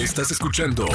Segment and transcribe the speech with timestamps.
[0.00, 0.86] Estás escuchando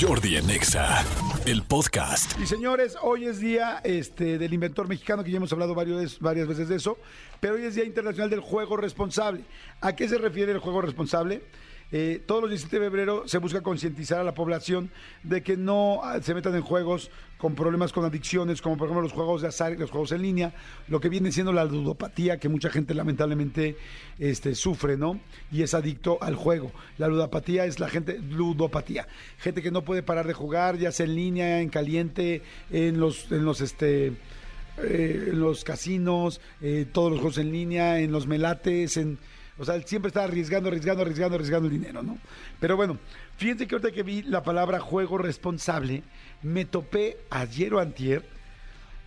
[0.00, 1.04] Jordi en Exa,
[1.46, 2.38] el podcast.
[2.40, 6.68] Y señores, hoy es día este, del inventor mexicano, que ya hemos hablado varias veces
[6.68, 6.96] de eso,
[7.40, 9.42] pero hoy es Día Internacional del Juego Responsable.
[9.80, 11.42] ¿A qué se refiere el juego responsable?
[11.94, 14.90] Eh, todos los 17 de febrero se busca concientizar a la población
[15.22, 19.02] de que no ah, se metan en juegos con problemas con adicciones, como por ejemplo
[19.02, 20.54] los juegos de azar y los juegos en línea,
[20.88, 23.76] lo que viene siendo la ludopatía, que mucha gente lamentablemente
[24.18, 25.20] este, sufre, ¿no?
[25.50, 26.72] Y es adicto al juego.
[26.96, 29.06] La ludopatía es la gente, ludopatía,
[29.38, 33.30] gente que no puede parar de jugar, ya sea en línea, en caliente, en los,
[33.30, 34.12] en los, este,
[34.78, 39.18] eh, en los casinos, eh, todos los juegos en línea, en los melates, en
[39.58, 42.18] o sea, él siempre está arriesgando, arriesgando, arriesgando, arriesgando el dinero, ¿no?
[42.58, 42.98] Pero bueno,
[43.36, 46.02] fíjense que ahorita que vi la palabra juego responsable,
[46.42, 48.24] me topé ayer o antier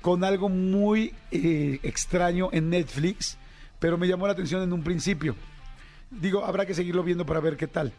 [0.00, 3.36] con algo muy eh, extraño en Netflix,
[3.78, 5.36] pero me llamó la atención en un principio.
[6.10, 7.92] Digo, habrá que seguirlo viendo para ver qué tal.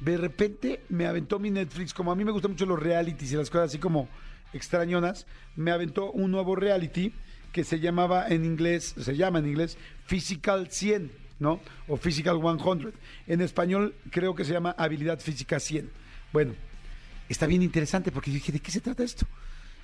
[0.00, 3.36] De repente me aventó mi Netflix, como a mí me gustan mucho los realities y
[3.36, 4.08] las cosas así como
[4.52, 7.12] extrañonas, me aventó un nuevo reality
[7.52, 11.60] que se llamaba en inglés, se llama en inglés Physical 100 ¿no?
[11.86, 12.92] O Physical 100.
[13.26, 15.90] En español creo que se llama Habilidad Física 100.
[16.32, 16.54] Bueno,
[17.28, 19.26] está bien interesante porque yo dije, ¿de qué se trata esto?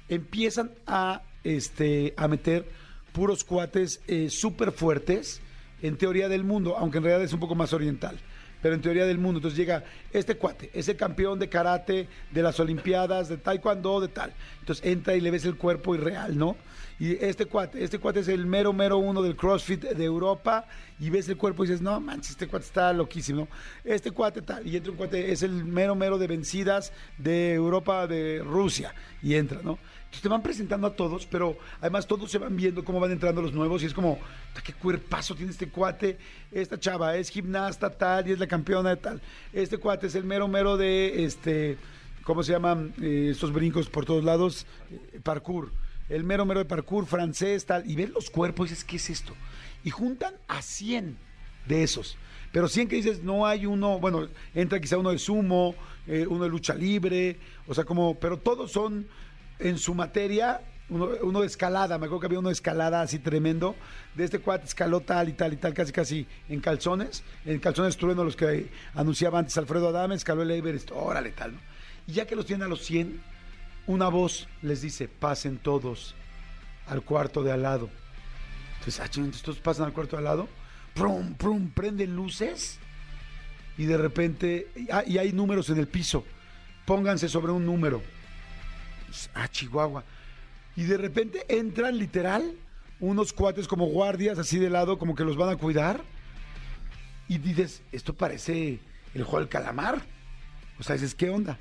[0.09, 2.69] Empiezan a, este, a meter
[3.13, 5.41] puros cuates eh, súper fuertes
[5.83, 8.19] en teoría del mundo, aunque en realidad es un poco más oriental
[8.65, 9.41] pero en teoría del mundo.
[9.41, 14.33] Entonces llega este cuate, ese campeón de karate, de las Olimpiadas, de taekwondo, de tal.
[14.61, 16.57] Entonces entra y le ves el cuerpo irreal, ¿no?
[16.99, 20.65] Y este cuate, este cuate es el mero, mero uno del CrossFit de Europa
[20.99, 23.49] y ves el cuerpo y dices, no manches, este cuate está loquísimo.
[23.85, 28.07] Este cuate tal, y entra un cuate, es el mero, mero de vencidas de Europa,
[28.07, 29.79] de Rusia, y entra, ¿no?
[30.21, 33.53] Te van presentando a todos, pero además todos se van viendo cómo van entrando los
[33.53, 34.19] nuevos y es como,
[34.63, 36.19] qué cuerpazo tiene este cuate,
[36.51, 39.21] esta chava es gimnasta tal y es la campeona de tal.
[39.53, 41.77] Este cuate es el mero, mero de, este,
[42.25, 44.67] ¿cómo se llaman eh, estos brincos por todos lados?
[44.91, 45.71] Eh, parkour
[46.09, 49.11] el mero mero de parkour francés, tal, y ven los cuerpos y dices, ¿qué es
[49.11, 49.35] esto?
[49.85, 51.17] Y juntan a 100
[51.67, 52.17] de esos.
[52.53, 55.75] Pero 100 que dices, no hay uno, bueno, entra quizá uno de sumo,
[56.07, 59.07] eh, uno de lucha libre, o sea, como, pero todos son
[59.59, 63.75] en su materia, uno, de escalada, me acuerdo que había uno de escalada así tremendo,
[64.15, 67.97] de este cuate escaló tal y tal y tal, casi casi en calzones, en calzones
[67.97, 71.61] trueno los que anunciaba antes Alfredo Adame, escaló el Everest, órale tal, ¿no?
[72.07, 73.21] Y ya que los tienen a los 100,
[73.87, 76.15] una voz les dice, pasen todos
[76.87, 77.89] al cuarto de al lado.
[78.79, 80.49] Entonces, ah, todos pasan al cuarto de al lado,
[80.95, 82.79] prum, prum, prenden luces
[83.79, 86.25] y de repente, ah, y hay números en el piso,
[86.85, 88.03] pónganse sobre un número.
[89.35, 90.05] Ah, Chihuahua.
[90.77, 92.57] Y de repente entran literal
[93.01, 96.03] unos cuates como guardias así de lado, como que los van a cuidar.
[97.29, 98.81] Y dices, esto parece
[99.15, 100.03] el juego del calamar.
[100.79, 101.59] O sea, dices, ¿qué onda?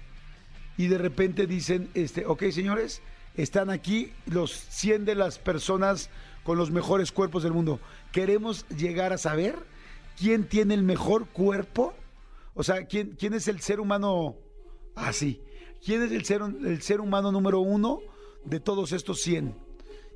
[0.77, 3.01] y de repente dicen, este, ok señores,
[3.35, 6.09] están aquí los 100 de las personas
[6.43, 7.79] con los mejores cuerpos del mundo.
[8.11, 9.55] Queremos llegar a saber
[10.17, 11.93] quién tiene el mejor cuerpo,
[12.53, 14.35] o sea, quién, quién es el ser humano
[14.95, 15.41] así,
[15.83, 17.99] quién es el ser, el ser humano número uno
[18.45, 19.55] de todos estos 100,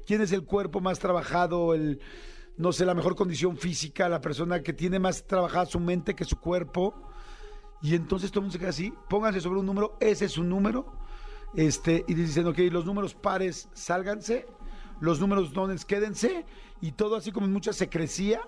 [0.05, 1.99] quién es el cuerpo más trabajado, el,
[2.57, 6.25] no sé, la mejor condición física, la persona que tiene más trabajada su mente que
[6.25, 7.07] su cuerpo
[7.81, 10.49] y entonces todo el mundo se queda así, pónganse sobre un número, ese es un
[10.49, 10.93] número,
[11.55, 14.47] este, y dicen, ok, los números pares sálganse,
[14.99, 16.45] los números dones quédense,
[16.81, 18.41] y todo así como en mucha secrecía,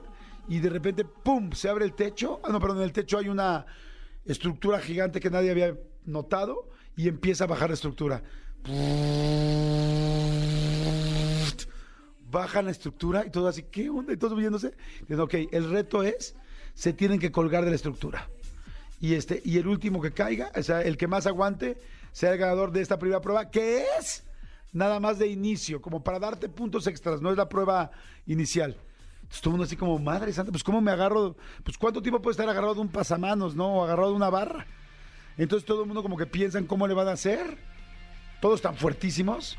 [0.48, 3.30] y de repente, ¡pum!, se abre el techo, ah, no, perdón, en el techo hay
[3.30, 3.68] una
[4.26, 6.70] estructura gigante que nadie había notado,
[7.00, 8.22] y empieza a bajar la estructura.
[12.30, 14.12] Baja la estructura y todo así, ¿qué onda?
[14.12, 14.74] Y todos viéndose.
[15.08, 16.36] Dicen, ok, el reto es,
[16.74, 18.28] se tienen que colgar de la estructura
[19.00, 21.78] y este y el último que caiga, o sea, el que más aguante,
[22.12, 24.26] sea el ganador de esta primera prueba, que es
[24.74, 27.92] nada más de inicio, como para darte puntos extras, no es la prueba
[28.28, 28.76] inicial.
[29.22, 32.22] Entonces todo el mundo así como, madre santa, pues cómo me agarro, pues cuánto tiempo
[32.22, 33.76] puede estar agarrado de un pasamanos, ¿no?
[33.76, 34.68] O agarrado de una barra.
[35.40, 37.58] Entonces todo el mundo como que piensan cómo le van a hacer.
[38.42, 39.58] Todos están fuertísimos.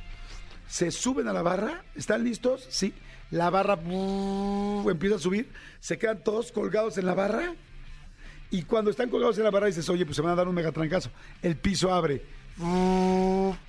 [0.68, 2.66] Se suben a la barra, ¿están listos?
[2.70, 2.94] Sí.
[3.30, 5.48] La barra empieza a subir,
[5.80, 7.54] se quedan todos colgados en la barra
[8.50, 10.54] y cuando están colgados en la barra dices, oye, pues se van a dar un
[10.54, 11.10] megatrancazo.
[11.40, 12.22] El piso abre.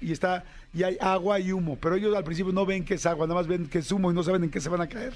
[0.02, 0.44] Y está,
[0.74, 1.78] y hay agua y humo.
[1.80, 4.12] Pero ellos al principio no ven que es agua, nada más ven que es humo
[4.12, 5.14] y no saben en qué se van a caer.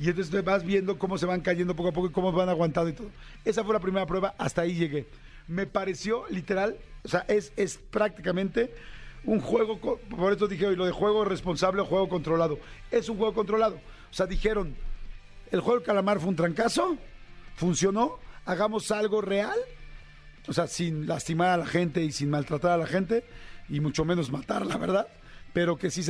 [0.00, 2.88] Y entonces vas viendo cómo se van cayendo poco a poco y cómo van aguantando
[2.88, 3.10] y todo.
[3.44, 5.06] Esa fue la primera prueba, hasta ahí llegué.
[5.48, 8.72] Me pareció literal, o sea, es, es prácticamente
[9.24, 12.58] un juego, por eso dije hoy, lo de juego responsable o juego controlado.
[12.90, 13.76] Es un juego controlado.
[14.10, 14.76] O sea, dijeron,
[15.50, 16.96] el juego del calamar fue un trancazo,
[17.56, 19.58] funcionó, hagamos algo real
[20.48, 23.24] o sea, sin lastimar a la gente y sin maltratar a la gente,
[23.68, 25.06] y mucho menos matar, la verdad.
[25.52, 26.02] Pero que sí,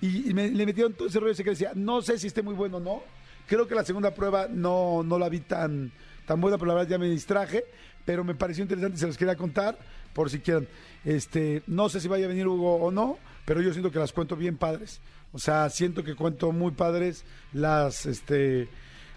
[0.00, 2.42] y, y me, le metieron todo ese rollo ese que decía, no sé si esté
[2.42, 3.02] muy bueno o no.
[3.46, 5.92] Creo que la segunda prueba no, no la vi tan,
[6.30, 7.64] tan buena, pero la verdad ya me distraje.
[8.04, 9.76] Pero me pareció interesante y se los quería contar,
[10.14, 10.68] por si quieren.
[11.04, 14.12] Este, no sé si vaya a venir Hugo o no, pero yo siento que las
[14.12, 15.00] cuento bien padres.
[15.32, 18.68] O sea, siento que cuento muy padres las, este,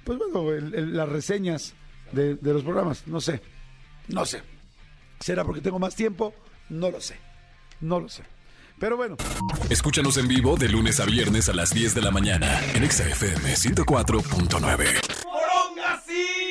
[0.03, 1.75] pues bueno, el- el- las reseñas
[2.13, 3.05] de, de los programas.
[3.07, 3.41] No sé,
[4.07, 4.41] no sé.
[5.19, 6.33] ¿Será porque tengo más tiempo?
[6.69, 7.15] No lo sé.
[7.79, 8.23] No lo sé.
[8.79, 9.17] Pero bueno,
[9.69, 13.07] Escúchanos en vivo de lunes a viernes a las 10 de la mañana en Exa
[13.07, 14.57] FM 104.9.
[15.25, 16.42] ¡Moronga sí!